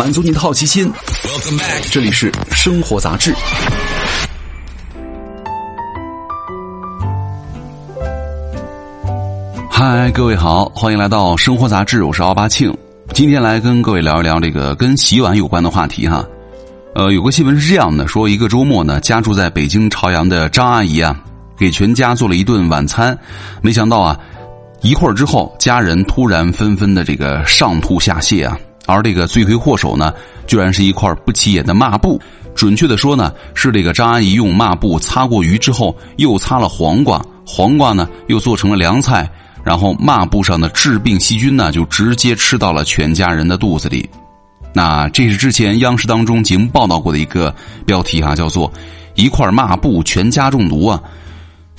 [0.00, 0.90] 满足你的好奇心。
[1.92, 3.34] 这里是生活杂志。
[9.70, 12.74] 嗨，各位好，欢迎来到生活杂志，我是奥巴庆。
[13.12, 16.24] 今天来跟各位聊一聊这个跟洗碗有关的话题哈。
[16.94, 21.14] 呃，有个新闻是这样的，说一个周末呢，家住在北京朝阳的张阿姨啊，
[21.58, 23.18] 给全家做了一顿晚餐，
[23.60, 24.18] 没想到啊，
[24.80, 28.58] 一会儿之后，家人突然纷纷的这个上吐下泻啊，
[28.90, 30.12] 而这个罪魁祸首呢，
[30.46, 32.20] 居然是一块不起眼的抹布。
[32.54, 39.30] 准确的说呢，是这个张阿姨用抹布擦过鱼之后，又擦了黄瓜，黄瓜呢又做成了凉菜。
[39.62, 44.08] 然后抹布上的致病细菌呢，就直接吃到了全家人的肚子里。
[44.72, 47.54] 那这是之前央视当中节目报道过的一个
[47.84, 48.72] 标题哈，叫做
[49.16, 51.00] “一块抹布全家中毒”啊。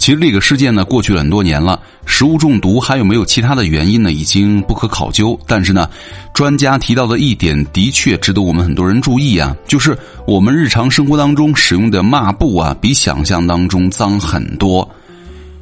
[0.02, 5.40] 其实这个事件呢，过去了很多年了，食物中毒还有没有其他的原因呢，已经不可考究。
[5.46, 5.88] 但是呢，
[6.34, 9.96] 专家提到的一点的确值得我们很多人注意啊，就是
[10.26, 14.90] 我们日常生活当中使用的抹布啊，比想象当中脏很多。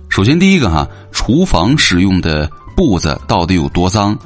[0.08, 4.18] 首先，第一个哈，厨房使用的布子到底有多脏？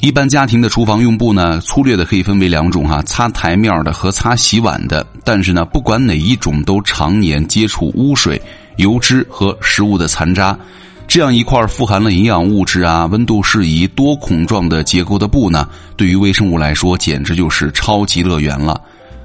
[0.00, 5.06] 一般家庭的厨房用布呢，粗略的可以分为两种哈，擦台面的和擦洗碗的。
[5.22, 8.40] 但是呢，不管哪一种，都常年接触污水、
[8.76, 10.58] 油脂和食物的残渣。
[11.06, 18.80] 这样一块富含了营养物质啊、温度适宜、多孔状的结构的布呢，对于微生物来说，简直就是超级乐园了。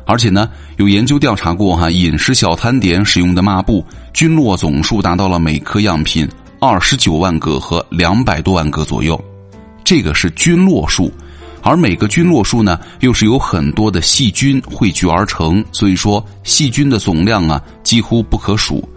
[0.05, 6.27] 而且呢，有研究调查过哈，饮食小摊点使用的抹布菌落总数达到了每颗样品
[6.59, 9.19] 二十九万个和两百多万个左右，
[9.83, 11.09] 这个是菌落数，
[11.61, 18.87] 而每个菌落数呢，又是有很多的细菌汇聚而成，所以说细菌的总量啊几乎不可数，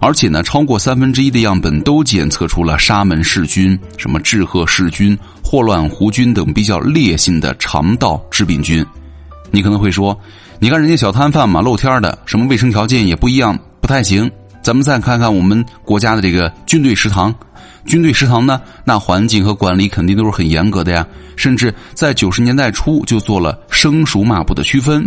[0.00, 8.84] 而且呢，超过三分之一的样本都检测出了沙门氏菌、什么志贺氏菌、霍乱弧菌等比较烈性的肠道致病菌。
[9.50, 10.18] 你可能会说。
[10.58, 14.30] 你看人家小摊贩嘛，露天的，什么卫生条件也不一样，不太行。
[14.62, 17.34] 咱们再看看我们国家的这个军队食堂，
[17.84, 21.06] 军队食堂呢，那环境和管理肯定都是很严格的呀。
[21.36, 25.06] 甚至在九十年代初就做了生熟抹布的区分。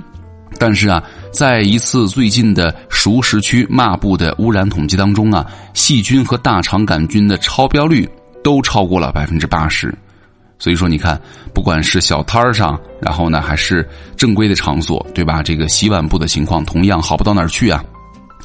[0.59, 8.07] 但是啊，在一次最近的熟食区抹布的污染统计当中啊，细菌和大肠杆菌的超标率
[8.43, 9.93] 都超过了百分之八十。
[10.57, 11.19] 所以说，你看，
[11.53, 15.41] 不管是小摊儿上，然后呢，还是正规的场所，对吧？
[15.41, 17.81] 这个洗碗布的情况同样好不到哪儿去啊。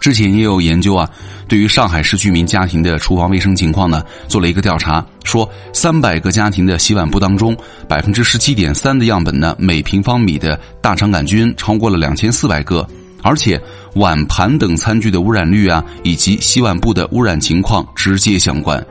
[0.04, 1.08] 之前也有研究啊，
[1.48, 7.56] 对于上海市居民家庭的厨房卫生情况呢，做了一个调查，说三百个家庭的洗碗布当中，
[7.88, 12.86] 百分之十七点三的样本呢，每平方米的大肠杆菌超过了两千四百个，
[13.22, 13.58] 而且
[13.94, 18.86] 碗盘等餐具的污染率啊，以及洗碗布的污染情况直接相关。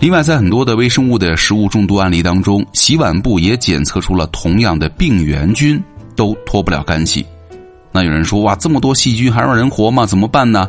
[0.00, 5.80] 另外，在很多的微生物的食物中毒案例当中，洗碗布也检测出了同样的病原菌，
[6.16, 7.24] 都脱不了干系。
[7.92, 10.06] 那有人说：“哇，这么多细菌还让人活吗？
[10.06, 10.68] 怎么办呢？”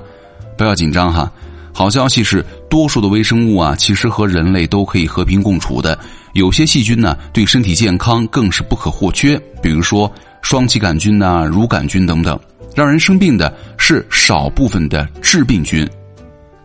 [0.58, 1.32] 不要紧张哈，
[1.72, 5.98] 好消息是，多数的微生物啊，其实和人类都可以和平共处的。
[6.34, 10.12] 有些细菌呢，对身体健康更是不可或缺，比如说
[10.42, 12.40] 双歧杆菌呐、乳杆菌等等。
[12.76, 15.88] 让人生病的是少部分的致病菌，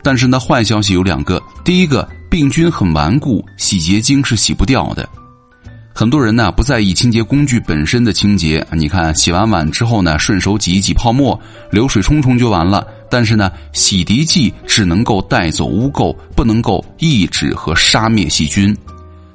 [0.03, 2.07] 但是呢，坏消息有两个，第一个。
[2.31, 5.09] 病菌很顽固，洗洁精是洗不掉的。
[5.99, 11.37] 很多人呢不在意清洁工具本身的清洁，你看洗完碗之后呢，顺手挤一挤泡沫，
[11.73, 12.87] 流水冲冲就完了。
[13.11, 18.77] 但是呢，洗涤剂只能够带走污垢，不能够抑制和杀灭细菌。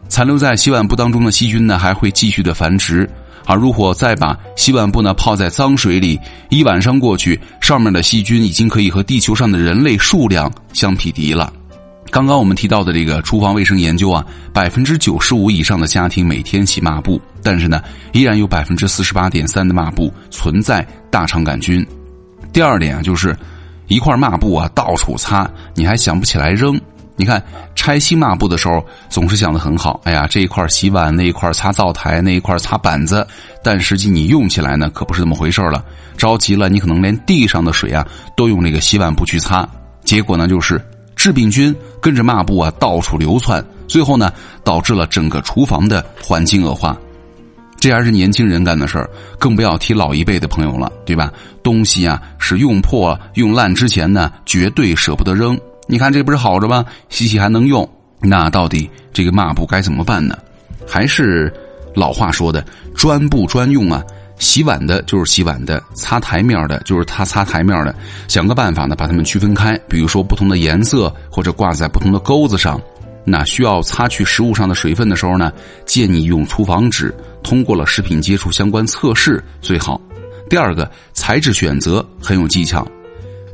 [0.08, 3.10] 残留在洗碗布当中的细菌呢，还会继续的繁殖。
[3.46, 6.18] 而如果再把洗碗布呢泡在脏水里，
[6.50, 11.52] 一晚上过去，上面的细菌已经可以和地球上的人类数量相匹敌了。
[12.14, 17.82] 刚刚我们提到的这个厨房卫生研究啊，百分之九十五以上的家庭每天洗抹布，但是呢，
[18.12, 21.84] 依然有百分之四十八点三的抹布存在大肠杆菌。
[22.54, 23.36] 第二点啊，就是
[23.88, 26.80] 一块抹布啊到处擦，你还想不起来扔。
[27.16, 33.26] 你看拆新抹布的时候，总是想的很好，哎呀，这一块洗碗，那一块擦灶台，那一块擦板子，
[33.64, 35.84] 但实际你用起来呢，可不是那么回事了。
[36.16, 38.08] 着急了，你可能连地上的水啊
[38.38, 39.68] 都用那个洗碗布去擦，
[40.04, 40.80] 结果呢就是。
[41.24, 44.30] 致病菌跟着抹布啊到处流窜，最后呢
[44.62, 46.98] 导致了整个厨房的环境恶化。
[47.80, 49.10] 这还是年轻人干的事儿，
[49.40, 51.32] 更不要提老一辈的朋友了，对吧？
[51.64, 55.58] 东西啊是用破用烂之前呢，绝对舍不得扔。
[55.88, 56.84] 你看这不是好着吗？
[57.08, 60.38] 洗洗还能用，那到底这个抹布该怎么办呢？
[60.86, 61.50] 还是
[61.96, 64.04] 老话说的，专不专用啊。
[64.40, 67.96] 洗碗的就是洗碗的，擦台面的就是他擦台面的，
[68.28, 69.78] 想个办法呢，把它们区分开。
[69.88, 72.82] 比如说不同的颜色，或者挂在不同的钩子上。
[73.26, 75.50] 那需要擦去食物上的水分的时候呢，
[75.86, 80.02] 建议用厨房纸，通过了食品接触相关测试最好。
[80.50, 82.86] 第二个，材质选择很有技巧，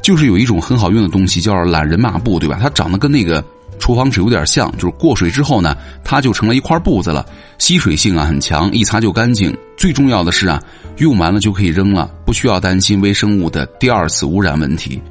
[0.02, 2.58] 就是有一种很好用的东西叫懒人抹布，对吧？
[2.60, 3.44] 它长得跟那个
[3.78, 7.24] 厨房纸有点像，就是过水之后呢，它就成了一块布子了，
[7.60, 9.56] 吸水性啊很强，一擦就干净。
[9.80, 10.62] 最重要的是啊，
[10.98, 15.02] 用完了就可以扔了，不需要担心微生物的第二次污染问题。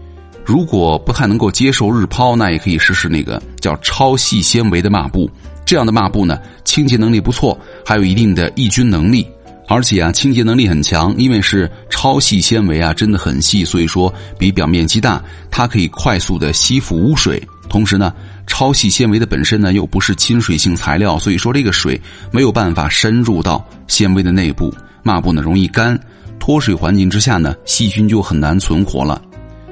[0.45, 5.29] 如果不太能够接受日抛，那也可以试试那个叫超细纤维的抹布。
[5.65, 9.27] 这样的抹布呢，清洁能力不错，还有一定的抑菌能力。
[9.67, 17.43] 而且啊，清洁能力很强，因为是超细纤维啊，真的很细，所以说比表面积大，它可以快速的吸附污水。
[17.71, 18.13] 同时呢，
[18.49, 22.01] 超细纤维的本身呢又不是亲水性材料，所以说这个水
[22.33, 24.75] 没有办法深入到纤维的内部，
[25.05, 25.97] 抹布呢容易干，
[26.41, 29.23] 脱水环境之下呢，细菌就很难存活了。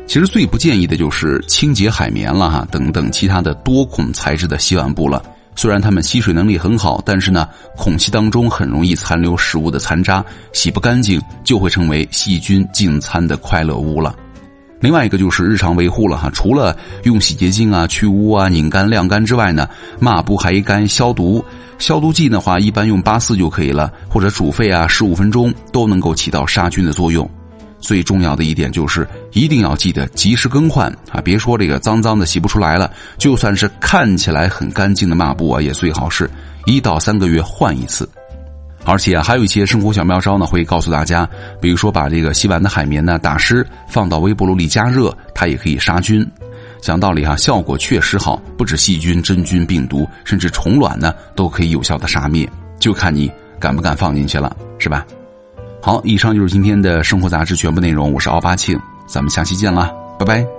[0.06, 5.20] 其实最不建议的就是清洁海绵了哈，等等其他的多孔材质的洗碗布了。
[5.56, 14.14] 虽然它们吸水能力很好，但是呢，孔隙当中很容易残留食物的残渣，洗不干净就会成为细菌进餐的快乐屋了。
[14.81, 19.69] 另外一个就是日常维护了哈，除了用洗洁精啊去污啊拧干晾干之外呢，
[19.99, 21.44] 抹布还该消毒。
[21.78, 27.28] 消毒剂的话，一般用八四就可以了，或者煮沸啊十五分钟都能够起到杀菌的作用。
[27.78, 31.20] 最重要的一点就是一定要记得及时更换啊！
[31.23, 36.28] 别说这个脏脏的洗不出来了，就算是看起来很干净的抹布啊，也最好是
[36.64, 38.08] 一到三个月换一次。
[38.86, 41.28] 而且，还有一些生活小妙招呢，会告诉大家，
[41.60, 46.24] 比如说把这个洗碗的海绵呢打湿，放到微波炉里加热，它也可以杀菌。
[46.80, 52.48] 讲道理哈，效果确实好，不止细菌、真菌、病毒，甚至虫卵呢都可以有效的杀灭，
[52.78, 55.04] 就看你敢不敢放进去了，是吧？
[55.82, 58.12] 好，以上就是今天的生活杂志全部内容。
[58.12, 58.78] 我是奥巴庆，
[59.08, 60.55] 咱们下期见啦，拜拜。